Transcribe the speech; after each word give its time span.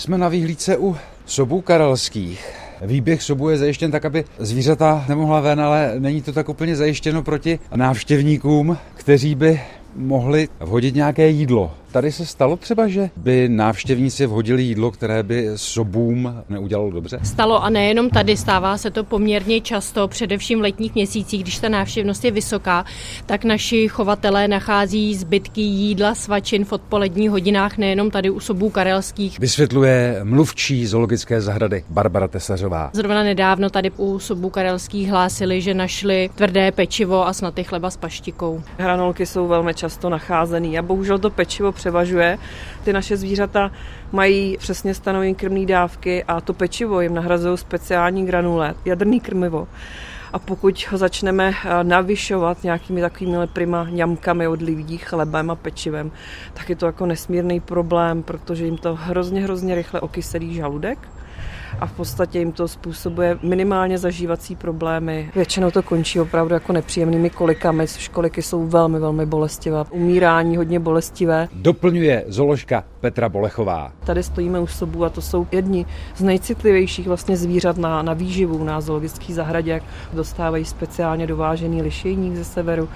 Jsme 0.00 0.18
na 0.18 0.28
výhlídce 0.28 0.78
u 0.78 0.96
sobů 1.26 1.60
karelských. 1.60 2.54
Výběh 2.82 3.22
sobu 3.22 3.48
je 3.48 3.58
zajištěn 3.58 3.90
tak, 3.90 4.04
aby 4.04 4.24
zvířata 4.38 5.04
nemohla 5.08 5.40
ven, 5.40 5.60
ale 5.60 5.94
není 5.98 6.22
to 6.22 6.32
tak 6.32 6.48
úplně 6.48 6.76
zajištěno 6.76 7.22
proti 7.22 7.58
návštěvníkům, 7.74 8.76
kteří 8.94 9.34
by 9.34 9.60
mohli 9.96 10.48
vhodit 10.60 10.94
nějaké 10.94 11.28
jídlo. 11.28 11.74
Tady 11.92 12.12
se 12.12 12.26
stalo 12.26 12.56
třeba, 12.56 12.88
že 12.88 13.10
by 13.16 13.48
návštěvníci 13.48 14.26
vhodili 14.26 14.62
jídlo, 14.62 14.90
které 14.90 15.22
by 15.22 15.48
sobům 15.56 16.34
neudělalo 16.48 16.90
dobře? 16.90 17.20
Stalo 17.22 17.64
a 17.64 17.70
nejenom 17.70 18.10
tady, 18.10 18.36
stává 18.36 18.76
se 18.76 18.90
to 18.90 19.04
poměrně 19.04 19.60
často, 19.60 20.08
především 20.08 20.58
v 20.58 20.62
letních 20.62 20.94
měsících, 20.94 21.42
když 21.42 21.58
ta 21.58 21.68
návštěvnost 21.68 22.24
je 22.24 22.30
vysoká, 22.30 22.84
tak 23.26 23.44
naši 23.44 23.88
chovatelé 23.88 24.48
nachází 24.48 25.14
zbytky 25.14 25.60
jídla, 25.60 26.14
svačin 26.14 26.64
v 26.64 26.72
odpoledních 26.72 27.30
hodinách, 27.30 27.78
nejenom 27.78 28.10
tady 28.10 28.30
u 28.30 28.40
sobů 28.40 28.70
karelských. 28.70 29.38
Vysvětluje 29.38 30.20
mluvčí 30.22 30.86
zoologické 30.86 31.40
zahrady 31.40 31.84
Barbara 31.88 32.28
Tesařová. 32.28 32.90
Zrovna 32.92 33.22
nedávno 33.22 33.70
tady 33.70 33.90
u 33.96 34.18
sobů 34.18 34.50
karelských 34.50 35.08
hlásili, 35.08 35.60
že 35.60 35.74
našli 35.74 36.30
tvrdé 36.34 36.72
pečivo 36.72 37.26
a 37.26 37.32
snad 37.32 37.58
i 37.58 37.64
chleba 37.64 37.90
s 37.90 37.96
paštikou. 37.96 38.62
Hranolky 38.78 39.26
jsou 39.26 39.48
velmi 39.48 39.74
často 39.74 40.08
nacházený 40.08 40.78
a 40.78 40.82
bohužel 40.82 41.18
to 41.18 41.30
pečivo 41.30 41.72
převažuje. 41.80 42.38
Ty 42.84 42.92
naše 42.92 43.16
zvířata 43.16 43.70
mají 44.12 44.56
přesně 44.58 44.94
stanovené 44.94 45.34
krmné 45.34 45.66
dávky 45.66 46.24
a 46.24 46.40
to 46.40 46.52
pečivo 46.52 47.00
jim 47.00 47.14
nahrazují 47.14 47.58
speciální 47.58 48.26
granule, 48.26 48.74
jadrný 48.84 49.20
krmivo. 49.20 49.68
A 50.32 50.38
pokud 50.38 50.86
ho 50.90 50.98
začneme 50.98 51.52
eh, 51.52 51.84
navyšovat 51.84 52.64
nějakými 52.64 53.00
takovými 53.00 53.46
prima 53.46 53.86
ňamkami 53.90 54.48
od 54.48 54.62
lidí, 54.62 54.98
chlebem 54.98 55.50
a 55.50 55.54
pečivem, 55.54 56.12
tak 56.54 56.68
je 56.68 56.76
to 56.76 56.86
jako 56.86 57.06
nesmírný 57.06 57.60
problém, 57.60 58.22
protože 58.22 58.64
jim 58.64 58.76
to 58.76 58.94
hrozně, 58.94 59.42
hrozně 59.42 59.74
rychle 59.74 60.00
okyselí 60.00 60.54
žaludek 60.54 60.98
a 61.80 61.86
v 61.86 61.92
podstatě 61.92 62.38
jim 62.38 62.52
to 62.52 62.68
způsobuje 62.68 63.38
minimálně 63.42 63.98
zažívací 63.98 64.56
problémy. 64.56 65.30
Většinou 65.34 65.70
to 65.70 65.82
končí 65.82 66.20
opravdu 66.20 66.54
jako 66.54 66.72
nepříjemnými 66.72 67.30
kolikami, 67.30 67.88
což 67.88 68.08
koliky 68.08 68.42
jsou 68.42 68.66
velmi, 68.66 68.98
velmi 68.98 69.26
bolestivé. 69.26 69.84
Umírání 69.90 70.56
hodně 70.56 70.80
bolestivé. 70.80 71.48
Doplňuje 71.52 72.24
zoložka 72.26 72.84
Petra 73.00 73.28
Bolechová. 73.28 73.92
Tady 74.04 74.22
stojíme 74.22 74.60
u 74.60 74.66
sobů 74.66 75.04
a 75.04 75.10
to 75.10 75.22
jsou 75.22 75.46
jedni 75.52 75.86
z 76.16 76.22
nejcitlivějších 76.22 77.06
vlastně 77.06 77.36
zvířat 77.36 77.76
na, 77.76 78.02
na 78.02 78.12
výživu 78.12 78.64
na 78.64 78.80
zoologické 78.80 79.34
zahradě. 79.34 79.80
Dostávají 80.12 80.64
speciálně 80.64 81.26
dovážený 81.26 81.82
lišejník 81.82 82.36
ze 82.36 82.44
severu 82.44 82.88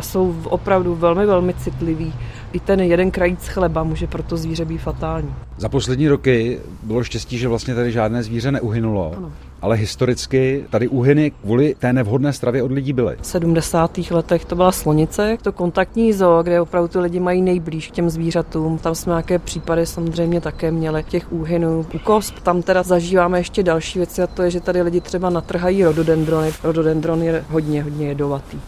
jsou 0.00 0.34
opravdu 0.44 0.94
velmi, 0.94 1.26
velmi 1.26 1.54
citliví. 1.54 2.14
I 2.52 2.60
ten 2.60 2.80
jeden 2.80 3.10
krajíc 3.10 3.48
chleba 3.48 3.82
může 3.82 4.06
pro 4.06 4.22
to 4.22 4.36
zvíře 4.36 4.64
být 4.64 4.78
fatální. 4.78 5.34
Za 5.56 5.68
poslední 5.68 6.08
roky 6.08 6.60
bylo 6.82 7.04
štěstí, 7.04 7.38
že 7.38 7.48
vlastně 7.48 7.74
tady 7.74 7.92
žádné 7.92 8.22
zvíře 8.22 8.52
neuhynulo. 8.52 9.14
Ano. 9.16 9.32
Ale 9.62 9.76
historicky 9.76 10.64
tady 10.70 10.88
úhyny 10.88 11.30
kvůli 11.30 11.74
té 11.78 11.92
nevhodné 11.92 12.32
stravě 12.32 12.62
od 12.62 12.72
lidí 12.72 12.92
byly. 12.92 13.16
V 13.20 13.26
70. 13.26 13.98
letech 14.10 14.44
to 14.44 14.56
byla 14.56 14.72
slonice, 14.72 15.36
to 15.42 15.52
kontaktní 15.52 16.12
zoo, 16.12 16.42
kde 16.42 16.60
opravdu 16.60 16.88
ty 16.88 16.98
lidi 16.98 17.20
mají 17.20 17.42
nejblíž 17.42 17.88
k 17.88 17.90
těm 17.90 18.10
zvířatům. 18.10 18.78
Tam 18.78 18.94
jsme 18.94 19.10
nějaké 19.10 19.38
případy 19.38 19.86
samozřejmě 19.86 20.40
také 20.40 20.70
měli 20.70 21.02
těch 21.02 21.32
úhynů. 21.32 21.86
U 21.94 21.98
kosp 21.98 22.38
tam 22.42 22.62
teda 22.62 22.82
zažíváme 22.82 23.40
ještě 23.40 23.62
další 23.62 23.98
věci 23.98 24.22
a 24.22 24.26
to 24.26 24.42
je, 24.42 24.50
že 24.50 24.60
tady 24.60 24.82
lidi 24.82 25.00
třeba 25.00 25.30
natrhají 25.30 25.84
rododendrony. 25.84 26.50
Rododendron 26.62 27.22
je 27.22 27.44
hodně, 27.50 27.82
hodně 27.82 28.06
jedovatý. 28.06 28.58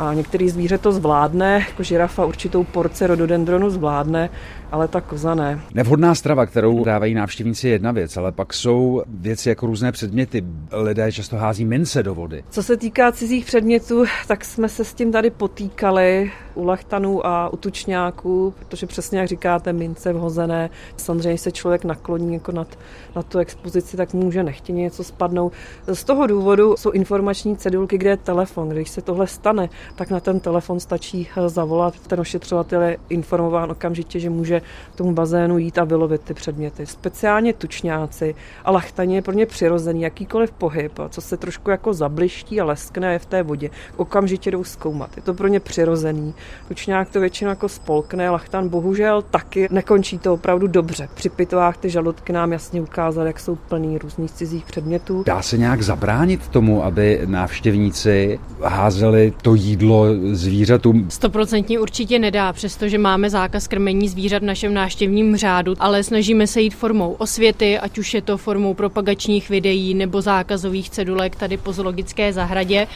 A 0.00 0.14
některý 0.14 0.50
zvíře 0.50 0.78
to 0.78 0.92
zvládne, 0.92 1.64
jako 1.68 1.82
žirafa 1.82 2.24
určitou 2.24 2.64
porce 2.64 3.06
rododendronu 3.06 3.70
zvládne, 3.70 4.30
ale 4.72 4.88
ta 4.88 5.00
koza 5.00 5.34
ne. 5.34 5.60
Nevhodná 5.74 6.14
strava, 6.14 6.46
kterou 6.46 6.84
dávají 6.84 7.14
návštěvníci, 7.14 7.68
je 7.68 7.72
jedna 7.72 7.92
věc, 7.92 8.16
ale 8.16 8.32
pak 8.32 8.54
jsou 8.54 9.02
věci 9.08 9.48
jako 9.48 9.66
různé 9.66 9.92
předměty. 9.92 10.44
Lidé 10.72 11.12
často 11.12 11.36
hází 11.36 11.64
mince 11.64 12.02
do 12.02 12.14
vody. 12.14 12.44
Co 12.50 12.62
se 12.62 12.76
týká 12.76 13.12
cizích 13.12 13.44
předmětů, 13.44 14.04
tak 14.28 14.44
jsme 14.44 14.68
se 14.68 14.84
s 14.84 14.94
tím 14.94 15.12
tady 15.12 15.30
potýkali 15.30 16.32
u 16.54 16.64
lachtanů 16.64 17.26
a 17.26 17.48
u 17.48 17.56
tučňáků, 17.56 18.54
protože 18.58 18.86
přesně 18.86 19.18
jak 19.18 19.28
říkáte, 19.28 19.72
mince 19.72 20.12
vhozené. 20.12 20.70
Samozřejmě 20.96 21.38
se 21.38 21.52
člověk 21.52 21.84
nakloní 21.84 22.34
jako 22.34 22.52
nad, 22.52 22.68
na 23.16 23.22
tu 23.22 23.38
expozici, 23.38 23.96
tak 23.96 24.14
může 24.14 24.42
nechtěně 24.42 24.82
něco 24.82 25.04
spadnout. 25.04 25.52
Z 25.92 26.04
toho 26.04 26.26
důvodu 26.26 26.76
jsou 26.76 26.90
informační 26.90 27.56
cedulky, 27.56 27.98
kde 27.98 28.10
je 28.10 28.16
telefon. 28.16 28.68
Když 28.68 28.90
se 28.90 29.02
tohle 29.02 29.26
stane, 29.26 29.68
tak 29.96 30.10
na 30.10 30.20
ten 30.20 30.40
telefon 30.40 30.80
stačí 30.80 31.28
zavolat. 31.46 31.94
Ten 32.06 32.20
ošetřovatel 32.20 32.82
je 32.82 32.98
informován 33.08 33.70
okamžitě, 33.70 34.20
že 34.20 34.30
může 34.30 34.62
tomu 34.94 35.12
bazénu 35.12 35.58
jít 35.58 35.78
a 35.78 35.84
vylovit 35.84 36.20
ty 36.20 36.34
předměty. 36.34 36.86
Speciálně 36.86 37.52
tučňáci 37.52 38.34
a 38.64 38.70
lachtani 38.70 39.14
je 39.14 39.22
pro 39.22 39.32
ně 39.32 39.46
přirozený, 39.46 40.02
jakýkoliv 40.02 40.52
pohyb, 40.52 40.98
co 41.10 41.20
se 41.20 41.36
trošku 41.36 41.70
jako 41.70 41.94
zabliští 41.94 42.60
a 42.60 42.64
leskne 42.64 43.12
je 43.12 43.18
v 43.18 43.26
té 43.26 43.42
vodě, 43.42 43.70
okamžitě 43.96 44.50
jdou 44.50 44.64
zkoumat. 44.64 45.16
Je 45.16 45.22
to 45.22 45.34
pro 45.34 45.48
ně 45.48 45.60
přirozený. 45.60 46.34
Tučňák 46.68 47.10
to 47.10 47.20
většinou 47.20 47.48
jako 47.48 47.68
spolkne, 47.68 48.30
lachtan 48.30 48.68
bohužel 48.68 49.22
taky 49.22 49.68
nekončí 49.70 50.18
to 50.18 50.34
opravdu 50.34 50.66
dobře. 50.66 51.08
Při 51.14 51.28
pitvách 51.28 51.76
ty 51.76 51.90
žaludky 51.90 52.32
nám 52.32 52.52
jasně 52.52 52.80
ukázaly, 52.80 53.26
jak 53.26 53.40
jsou 53.40 53.56
plný 53.56 53.98
různých 53.98 54.30
cizích 54.30 54.64
předmětů. 54.64 55.22
Dá 55.26 55.42
se 55.42 55.58
nějak 55.58 55.82
zabránit 55.82 56.48
tomu, 56.48 56.84
aby 56.84 57.20
návštěvníci 57.26 58.40
házeli 58.64 59.32
to 59.42 59.54
jídlo 59.54 60.06
zvířatům? 60.32 61.10
Stoprocentně 61.10 61.80
určitě 61.80 62.18
nedá, 62.18 62.52
přestože 62.52 62.98
máme 62.98 63.30
zákaz 63.30 63.68
krmení 63.68 64.08
zvířat 64.08 64.42
našem 64.42 64.74
návštěvním 64.74 65.36
řádu, 65.36 65.74
ale 65.78 66.04
snažíme 66.04 66.46
se 66.46 66.60
jít 66.60 66.74
formou 66.74 67.12
osvěty, 67.12 67.78
ať 67.78 67.98
už 67.98 68.14
je 68.14 68.22
to 68.22 68.38
formou 68.38 68.74
propagačních 68.74 69.48
videí 69.48 69.94
nebo 69.94 70.20
zákazových 70.22 70.90
cedulek 70.90 71.36
tady 71.36 71.56
po 71.56 71.72
zoologické 71.72 72.32
zahradě, 72.32 72.86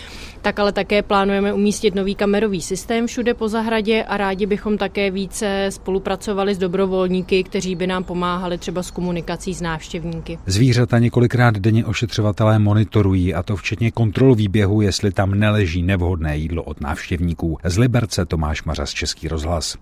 tak 0.44 0.58
ale 0.58 0.72
také 0.72 1.02
plánujeme 1.02 1.52
umístit 1.52 1.94
nový 1.94 2.14
kamerový 2.14 2.60
systém 2.62 3.06
všude 3.06 3.34
po 3.34 3.48
zahradě 3.48 4.04
a 4.04 4.16
rádi 4.16 4.46
bychom 4.46 4.78
také 4.78 5.10
více 5.10 5.66
spolupracovali 5.70 6.54
s 6.54 6.58
dobrovolníky, 6.58 7.44
kteří 7.44 7.74
by 7.74 7.86
nám 7.86 8.04
pomáhali 8.04 8.58
třeba 8.58 8.82
s 8.82 8.90
komunikací 8.90 9.54
s 9.54 9.60
návštěvníky. 9.60 10.38
Zvířata 10.46 10.98
několikrát 10.98 11.58
denně 11.58 11.84
ošetřovatelé 11.84 12.58
monitorují 12.58 13.34
a 13.34 13.42
to 13.42 13.56
včetně 13.56 13.90
kontrol 13.90 14.34
výběhu, 14.34 14.80
jestli 14.80 15.12
tam 15.12 15.34
neleží 15.34 15.82
nevhodné 15.82 16.36
jídlo 16.36 16.62
od 16.62 16.80
návštěvníků. 16.80 17.58
Z 17.64 17.78
Liberce 17.78 18.26
Tomáš 18.26 18.64
Mařas, 18.64 18.90
Český 18.90 19.28
rozhlas. 19.28 19.72